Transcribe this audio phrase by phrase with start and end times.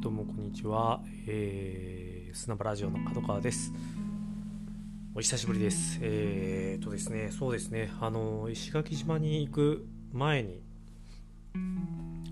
[0.00, 3.70] どうもこんにちは、えー、砂場ラジオの角川です。
[5.14, 5.98] お久しぶりです。
[6.00, 7.92] えー、とですねそうですね。
[8.00, 10.62] あの石垣島に行く前に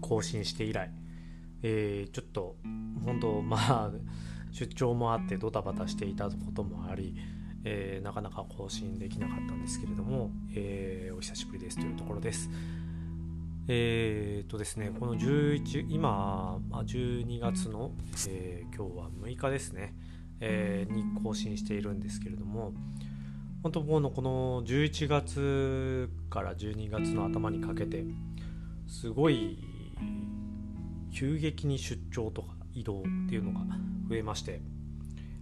[0.01, 0.91] 更新して以来
[1.63, 2.57] えー、ちょっと
[3.05, 3.91] 本当まあ
[4.51, 7.17] 出張もあってドタバタしていたこともあり
[7.65, 12.49] えー、なかなか更新できなかったんですけれども、えー、お久しぶりですというところです。
[13.71, 17.93] えー、とですね、この11、今、12月の、
[18.27, 19.95] えー、今日は6日ですね、
[20.41, 22.73] えー、に更新しているんですけれども、
[23.63, 28.07] 本当このこの11月から12月の頭にかけて、
[28.87, 29.59] すごい
[31.13, 33.61] 急激に出張とか移動っていうのが
[34.09, 34.63] 増えまして、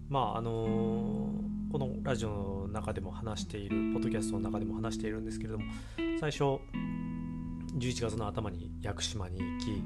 [0.09, 1.31] まああの
[1.71, 5.65] このラジオの中でも話している、ポッドキャストの中でも話しているんですけれども、
[6.19, 6.59] 最初、
[7.77, 9.85] 11月の頭に屋久島に行き、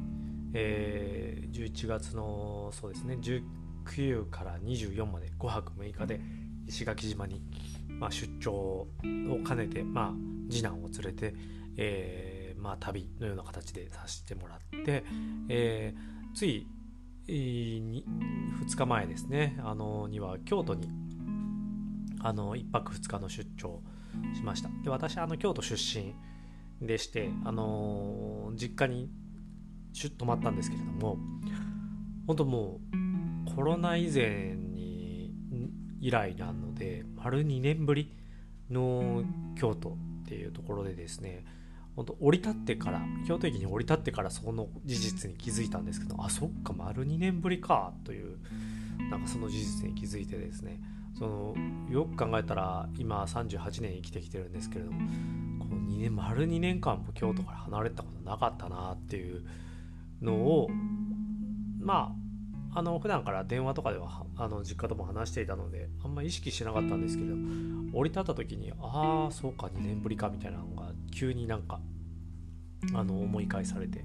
[0.55, 6.21] えー、11月のそうですね19から24まで5泊6日で
[6.67, 7.43] 石垣島に、
[7.89, 8.89] まあ、出張を
[9.47, 10.13] 兼ねて、まあ、
[10.49, 11.35] 次男を連れて、
[11.77, 15.05] えーまあ、旅のような形でさせてもらって、
[15.49, 16.69] えー、つい、
[17.27, 18.05] えー、
[18.65, 20.89] 2日前ですねあのには京都に
[22.23, 23.83] あの1泊2日の出張
[24.35, 24.69] しました。
[24.85, 26.15] で私あの京都出身
[26.81, 29.11] でして、あのー、実家に
[29.93, 31.19] 泊まったんですけれども
[32.27, 32.81] 本当も
[33.47, 35.35] うコロナ以前に
[36.01, 38.17] 以来なので丸2年ぶり
[38.71, 39.25] の
[39.59, 39.93] 京都っ
[40.29, 41.45] ていうところでですね
[41.97, 48.39] 本当降り立ってから京都駅に降り立ってからその事実に気づいたんですけどあそっか丸2年ぶりかという
[49.11, 50.81] なんかその事実に気づいてですね
[51.19, 51.55] その
[51.91, 55.01] よく考えたら今38年生きてきてるんですけれども
[55.77, 59.45] 2年丸2年間も京都から離れたことなかったなっていう
[60.23, 60.69] のを
[61.79, 62.21] まあ
[62.73, 67.35] あの普段から電話とかではあの実家とも話していたのであんま意識しなかったんですけど
[67.93, 71.81] 降り立った時にああそうか2年ぶりかみたいなのが急になんか
[72.95, 74.05] あの思い返されて、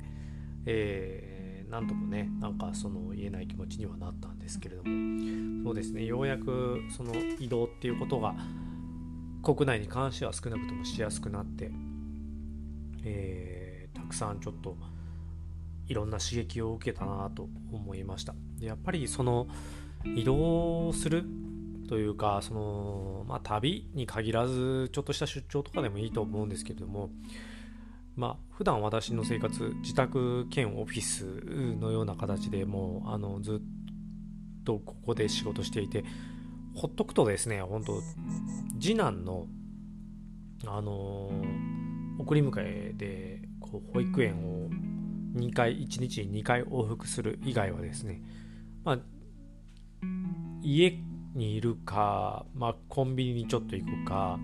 [0.65, 8.35] えー、なんともねなんかその言えない気持ちにはなったんですけれどもそうですねようやくその移動っていうことが
[9.45, 11.69] 国内に関しては少なくともしやすくなって、
[13.03, 14.75] えー、たくさんちょっと
[15.87, 18.33] いろんな刺激を受けたなと思いました。
[18.59, 19.47] でやっぱりその
[20.15, 21.25] 移動する
[21.87, 27.11] というかその、まあ、旅に限らずちょっとした出張とかでもいいと思うんですけれども
[28.15, 31.25] まあ普段私の生活自宅兼オフィス
[31.79, 36.03] のような形でもうあのずっとここで仕事していて
[36.75, 38.01] ほっとくとですね本当
[38.79, 39.47] 次男の、
[40.67, 44.69] あのー、送り迎えでこう保育園を
[45.35, 48.21] 2回1日に2回往復する以外はですね、
[48.83, 48.99] まあ、
[50.61, 50.99] 家
[51.33, 54.39] にいるか、まあ、コンビニにちょっと行くか、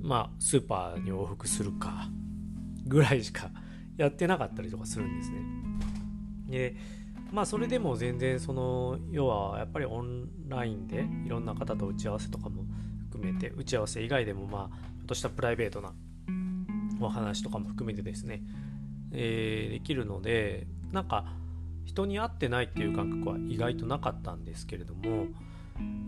[0.00, 2.08] まあ、スーパーに往復するか
[2.86, 3.50] ぐらいしか
[3.96, 5.38] やってなかったりとかするんですね。
[6.48, 6.76] で
[7.34, 12.64] まあそれでも全然その要はやっぱりオンラインでいろんな方と打ち合わせとかも
[13.10, 15.92] 含めて打ち合わせ以外でもまあちょっとしたプライベートな
[17.00, 18.40] お話とかも含めてですね、
[19.10, 21.24] えー、できるのでなんか
[21.84, 25.26] 人に会ってないっていう感覚は意外となかったんですけれども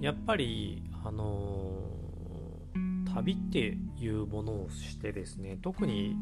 [0.00, 6.14] やっぱりあのー、旅っていうものをしてですね特に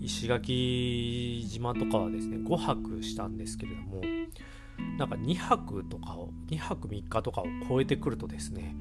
[0.00, 4.00] 石垣島とかはですね5泊したんですけれども
[4.98, 8.76] なんか2泊とかを2泊3日とかを超えてくるとですね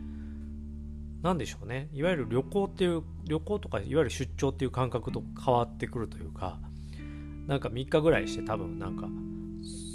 [1.23, 1.89] 何でしょうね。
[1.93, 6.59] いわゆる旅行っていう旅行とかいわゆる出張っていう感覚と変わってくるというか
[7.47, 9.07] なんか3日ぐらいして多分なんか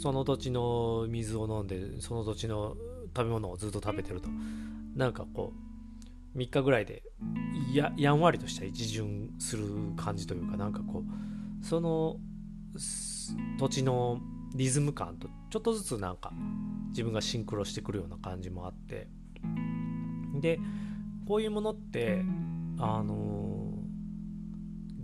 [0.03, 2.77] その土地の水を飲んでその土地の
[3.17, 4.29] 食べ物をずっと食べてると
[4.97, 5.72] なんかこう
[6.37, 7.03] 3日ぐらいで
[7.75, 9.67] ややんわりとした一巡する
[9.97, 12.17] 感じというかなんかこうその
[13.59, 14.21] 土地の
[14.55, 16.33] リズム感とちょっとずつなんか
[16.91, 19.09] 自分がシンクロしてくるような感じもあって
[20.41, 20.59] で
[21.27, 22.23] こういうものって
[22.79, 23.73] あの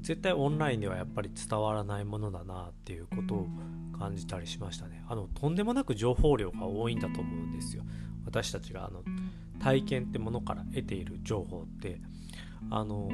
[0.00, 3.46] 絶対オンラインではやっぱり伝わらないものだなっていうことを
[3.98, 5.04] 感じたりしましたね。
[5.08, 7.82] あのとんでもなく情報量が多いんだと思うんですよ。
[8.24, 9.02] 私たちがあの
[9.60, 12.00] 体験ってものから得ている情報って
[12.70, 13.08] あの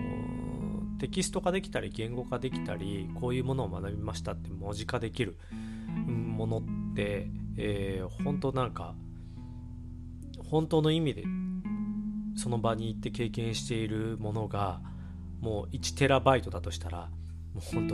[0.98, 5.36] テキスト化できたり言語化できたりこういうものを学びましたって文字化できる
[6.06, 8.94] ものって、えー、本当なんか
[10.50, 11.24] 本当の意味で
[12.36, 14.80] その場に行って経験しているものが
[15.40, 17.08] もう1テラバイトだとしたら
[17.54, 17.88] もう本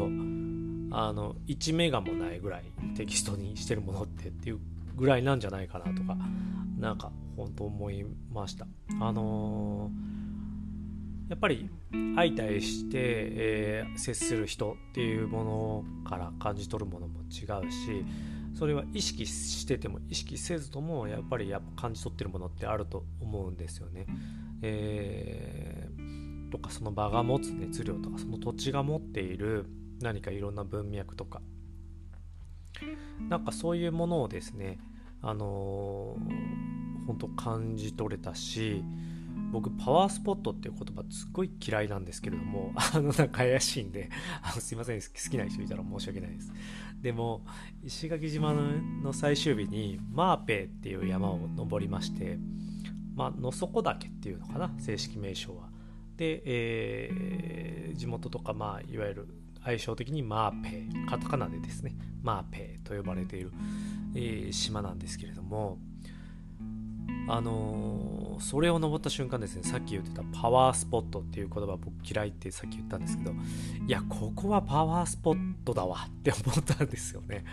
[0.91, 2.65] 当あの1メガもないぐらい
[2.97, 4.59] テキストにしてるものってっていう
[4.97, 6.17] ぐらいなんじゃないかなとか
[6.79, 8.67] なんか本当思いました
[9.01, 11.71] あのー、やっぱり
[12.15, 18.05] 相対して、えー、接する人っていうものから感じ取るものも違うし
[18.55, 24.07] それは意識してても意識せずともやっぱりやっぱ感じ取ってるものってあると思うんですよね。
[24.63, 29.67] えー、とかその場が持つ熱量とかその土地が持っている
[30.01, 31.41] 何かいろんな文脈とか
[33.29, 34.79] なんかそういうものをですね
[35.23, 36.80] あのー、
[37.11, 38.85] 本当感じ取れたし
[39.51, 44.11] 僕パワースポットっていう言葉すっごい嫌いなんですけれども あのなんか怪しいんで
[44.43, 46.53] あのすいません好きな人いたら申し訳ないです。
[47.03, 47.45] でも
[47.83, 52.39] 石垣島の最終日にマーペーっていう山を登りまして
[53.17, 55.71] まあ野底岳っていうのかな正式名称は。
[56.17, 59.29] で、えー、地元とかまあいわゆる
[59.65, 63.51] 相性的にマーペーカタカナでですねマーペーと呼ばれている、
[64.15, 65.79] えー、島なんですけれども
[67.33, 73.35] あのー、それを登った瞬間ですねさっき言ってたパワースポットっていう言葉僕嫌いってさっき言ったんですけどい
[73.89, 77.45] やここはパワースポットだわって思ったんですよね。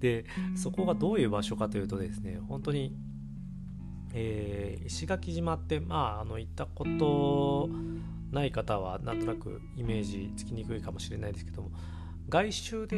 [0.00, 0.24] で
[0.56, 2.96] そこがどういう場所かというとですね本当に
[4.12, 7.68] えー、石垣島ってまああの行ったこと
[8.32, 11.70] ない方はなんとなくイメージつきにくいかもしれないですけども
[12.28, 12.96] 外周で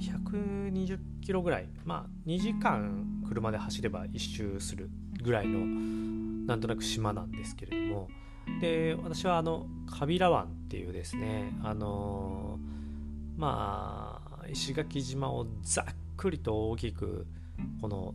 [0.00, 4.90] 120キロぐらいまあ2時間車で走れば一周する。
[5.24, 5.58] ぐらいの
[6.46, 8.08] なんとなく島なんですけれども。
[8.60, 12.58] で私はあのカビラ湾っていうですねあの
[13.36, 15.84] まあ石垣島をざっ
[16.16, 17.26] くりと大きく
[17.80, 18.14] この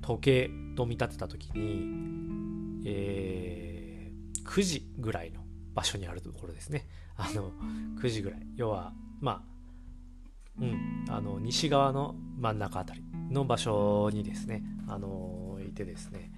[0.00, 5.40] 時計と見立てた時に、えー、9時ぐらいの
[5.74, 6.88] 場所にあるところですね。
[7.16, 7.50] あの
[8.00, 8.40] 9時ぐらい。
[8.56, 9.56] 要はまあ
[10.60, 15.45] うんあの西側の真ん中あたりの場所にですねあの
[15.76, 16.32] てですね。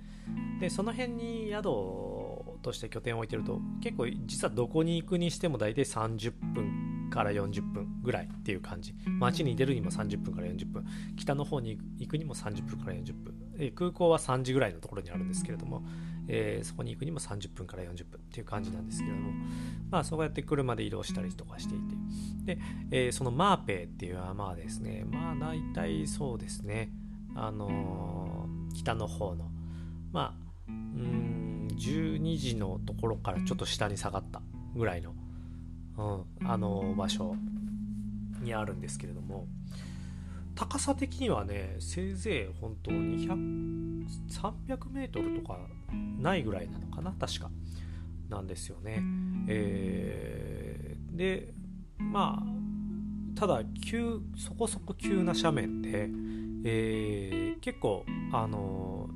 [0.60, 8.94] でその辺に宿として拠点を置いてると結構実はどこに行くにしても大体30分から40分ぐらいっていう感じ。
[9.06, 10.84] 街に出るにも30分から40分。
[11.16, 15.82] 北の方に行くにも30分から40分、え空港は3時ぐらいのところにあるんですけれども、
[16.28, 19.32] えー、そこに行くにも30分から40分っていう感じなんですけれども
[19.90, 22.54] まあそうやって車で移動したりとかしていて。
[22.54, 22.58] で、
[22.90, 26.92] えー、そのマーペーっていう山はまあですねまあ大体そうですね。
[27.34, 28.37] あのー、
[28.74, 29.50] 北の方の。
[30.12, 34.42] まあうん12時のところからちょっと下に下がった
[34.74, 35.14] ぐらいの、
[35.96, 37.36] うん、あの場所
[38.40, 39.46] にあるんですけれども。
[40.54, 43.28] 高さ的にはねせいぜい本当200
[44.28, 45.56] 300メートルとか
[46.18, 47.48] ないぐらいなのかな確か。
[48.28, 49.00] なんですよね。
[49.46, 51.54] えー、で
[51.96, 56.10] まあただ急そこそこ急な斜面で、
[56.64, 59.08] えー、結構あの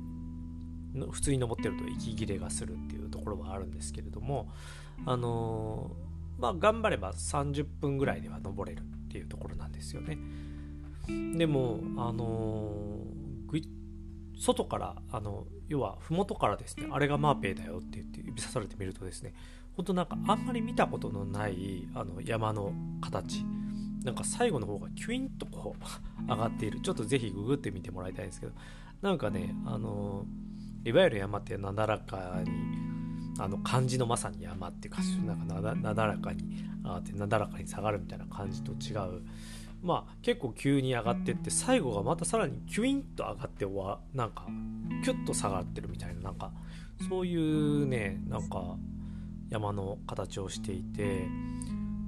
[1.11, 4.49] 普通に登ってると息切れがするっていうところはあるんですけれども
[5.05, 5.91] あの
[6.37, 10.17] まあ頑張れば30分ぐらいでは登れるっていうところなんですよね。
[11.37, 12.99] でもあの
[14.43, 19.33] 外からあの要は麓からですねあれがマーペイだよって言って指さされてみるとですね
[19.75, 23.45] ほんとなんかあんまり見たことのないあの山の形
[24.03, 26.81] なんか最後の方がキュインとこう上がっている。
[26.81, 28.53] ちょっとぜひググってみてもらいたいんですけど。
[29.01, 30.43] なんかねあのー
[30.85, 32.51] いわゆる山ってなだらかに
[33.39, 39.23] あの漢字のまさに山っていうかなんかなだなだらかに上がってなだらかに下がるみたいな感じと違う。
[39.81, 44.45] まあ結構急に上がってって最後がまたさらにキュインと上がってわなんか
[45.03, 46.51] キュッと下がってるみたいななんか
[47.09, 48.77] そういうねなんか
[49.49, 51.27] 山の形をしていて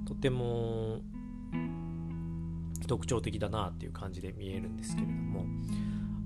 [0.06, 1.00] とても
[2.86, 5.44] 特徴的だなっていう感じで見えるんですけれども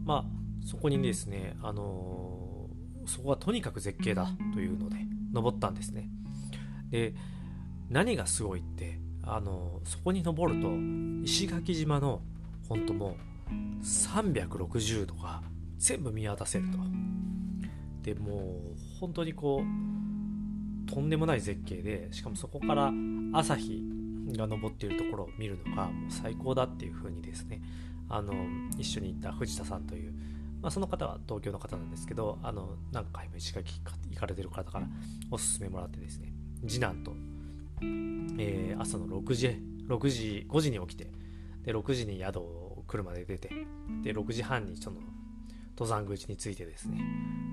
[0.04, 2.68] まあそこにですねあの
[3.06, 4.96] そこはとにかく絶景だというので
[5.32, 6.08] 登ったんですね。
[6.90, 7.14] で
[7.88, 10.70] 何がすごいってあのそこに登ると
[11.24, 12.22] 石垣島の
[12.68, 13.16] 本当も
[13.48, 15.42] う360度が
[15.78, 16.78] 全部見渡せると。
[18.02, 22.92] でもう本当にこうとんでもない絶景でしかもそこから
[23.32, 23.82] 朝日
[24.37, 27.62] が昇っているところを見るのがもう最高だっていう風にですね
[28.08, 28.34] あの
[28.78, 30.12] 一緒に行った藤田さんという
[30.62, 34.87] まあ、その方は東京の方なんですけどあの何回も石垣行かれてる方から
[35.30, 36.32] おすすめもらってですね
[36.66, 37.12] 次男と、
[38.38, 39.58] えー、朝の6時
[39.88, 41.10] 6時5時に起きて
[41.64, 43.50] で6時に宿を車で出て
[44.02, 44.99] で6時半にその
[45.70, 47.00] 登山口に着いてですね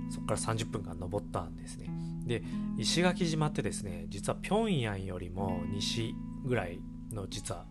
[0.10, 1.90] そこから30分間登ったんですね。
[2.26, 2.44] で
[2.78, 6.14] 石垣島ってですね実は平壌よりも西
[6.48, 6.80] ぐらい
[7.12, 7.66] の実は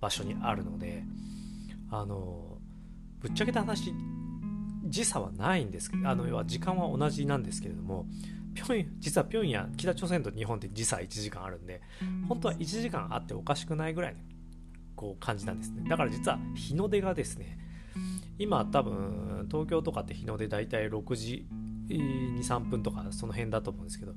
[0.00, 1.04] 場所にあるので
[1.90, 2.58] あの
[3.20, 3.92] ぶっちゃけた話
[4.84, 8.06] 時差はないんですけどあの要は時間は同じなんですけれども
[8.98, 11.80] 実は平壌北朝鮮と日本って時差1時間あるんで
[12.28, 14.20] 本当は1時間あっておかしくないぐらいの
[14.94, 15.88] こう感じなんですね。
[15.88, 17.58] だから実は日の出がですね
[18.38, 21.46] 今多分東京とかって日の出大体6時
[21.88, 24.14] 23分とかその辺だと思うんですけど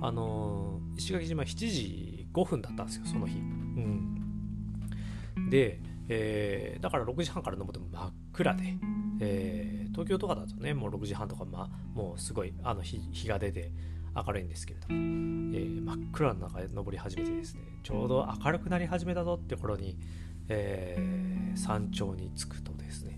[0.00, 8.76] あの石垣島7時5分だったんですよその日、うん、で、えー、だから6時半から登っても真っ暗で、
[9.20, 13.72] えー、東京とかだとねもう6時半とか、ま、もうすごいあの日日が出て
[14.14, 19.98] 明るいんですけれども、えー、真っ暗の中で登り始めてですねちょうど明るくなり始めたぞって頃に、
[20.48, 23.15] えー、山頂に着くとですね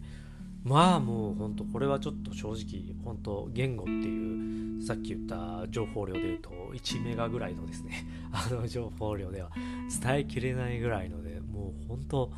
[0.68, 9.50] まあもう本当これはちょっと正直本当言語っていうさっき言った情報量で言うと1メガぐらいのですね あの情報量では
[10.02, 12.32] 伝えきれないぐらいのでもう本当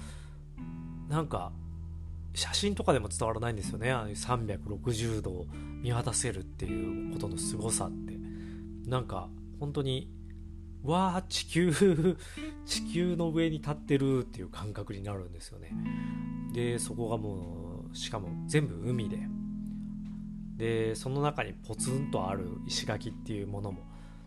[1.09, 1.53] なんか
[2.35, 3.91] 写真とかでも伝わらないんですよね。
[3.91, 5.47] あの360度
[5.83, 8.17] 見渡せるっていうことの凄さって。
[8.87, 10.09] なんか本当に
[10.83, 11.73] わあ地球
[12.65, 15.73] 地球の上に立ってるっていう感覚になるんですよね。
[16.53, 19.19] でそこがもうしかも全部海で。
[20.57, 23.81] でその中にポツンとある石垣っていうものも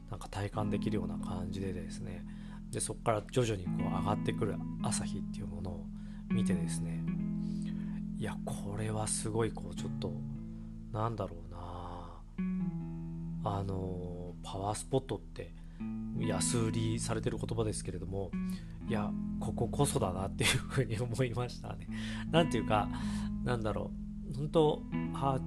[0.10, 2.26] なんか体感できるような感じでですね。
[2.72, 5.86] でそこから徐々にこう上がってくる朝日っていうものを
[6.30, 7.04] 見てですね。
[8.18, 10.12] いやこれはすごいこうちょっと
[10.92, 11.64] なんだろうな。
[13.46, 15.54] あのパワースポットって
[16.20, 18.32] 安売りされてる言葉ですけれども
[18.88, 21.88] いやこここそだなっていうふうに思いましたね。
[22.32, 22.90] なんていうか
[23.44, 23.92] なんだろ
[24.32, 25.40] う本当あ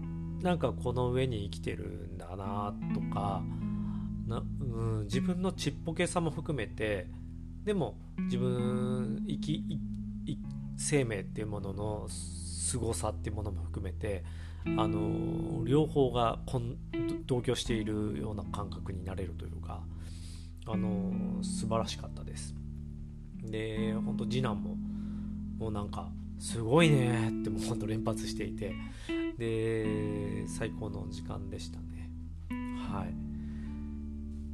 [0.42, 3.42] なんかこの上に生きてるんだなとか
[4.26, 7.10] な、うん、自分のちっぽけさも含めて
[7.64, 9.64] でも自分生き
[10.76, 14.24] 生命っていうものの凄さっていうものも含めて
[14.76, 16.40] あの両方が
[17.26, 19.84] 同居しているような感覚になれるというか
[20.66, 22.54] あの素晴らしかったです。
[23.42, 24.76] で本当次男も
[25.58, 28.74] もうなんかすごいねってもうほんと連発していて
[29.38, 32.10] で最高の時間でしたね。
[32.90, 33.26] はい。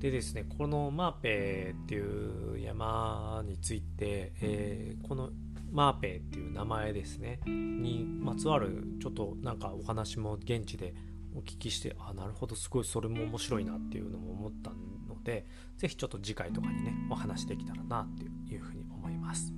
[0.00, 5.31] でですねこのマーペーっていう山について、えー、この
[5.71, 10.95] マーペーっていう名前ですねにまつわるちょっとなんかお話も現地で
[11.35, 14.75] お聞きしてあなるほどすごいそれも面白いなっていうのも思ったん
[15.23, 15.47] ので
[15.79, 19.52] 是非ちょっと次回とかにねお話できたらなっていうふうに思います。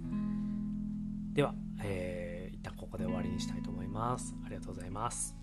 [1.32, 4.34] では、えー、一旦ここで終わりにしたいと思います。
[4.44, 5.34] ありがとうございます。